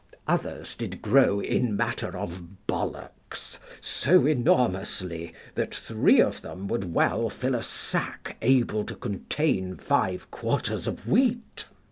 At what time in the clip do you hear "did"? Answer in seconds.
0.77-1.03